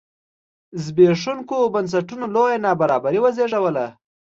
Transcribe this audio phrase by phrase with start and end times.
[0.83, 3.85] زبېښوونکو بنسټونو لویه نابرابري وزېږوله.